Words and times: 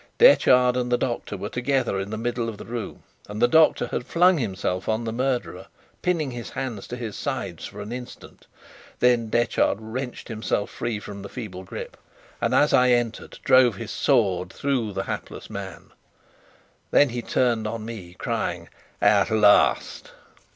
Detchard 0.17 0.75
and 0.75 0.91
the 0.91 0.97
doctor 0.97 1.37
were 1.37 1.47
together 1.49 1.99
in 1.99 2.09
the 2.09 2.17
middle 2.17 2.49
of 2.49 2.57
the 2.57 2.65
room; 2.65 3.03
and 3.29 3.39
the 3.39 3.47
doctor 3.47 3.85
had 3.85 4.03
flung 4.07 4.39
himself 4.39 4.89
on 4.89 5.03
the 5.03 5.11
murderer, 5.13 5.67
pinning 6.01 6.31
his 6.31 6.49
hands 6.49 6.87
to 6.87 6.95
his 6.97 7.15
sides 7.15 7.67
for 7.67 7.81
an 7.81 7.91
instant. 7.91 8.47
Then 8.97 9.29
Detchard 9.29 9.77
wrenched 9.79 10.27
himself 10.27 10.71
free 10.71 10.99
from 10.99 11.21
the 11.21 11.29
feeble 11.29 11.63
grip, 11.63 11.97
and, 12.41 12.55
as 12.55 12.73
I 12.73 12.89
entered, 12.89 13.37
drove 13.43 13.75
his 13.75 13.91
sword 13.91 14.51
through 14.51 14.93
the 14.93 15.03
hapless 15.03 15.51
man. 15.51 15.91
Then 16.89 17.09
he 17.09 17.21
turned 17.21 17.67
on 17.67 17.85
me, 17.85 18.15
crying: 18.17 18.69
"At 19.03 19.29
last!" 19.29 20.13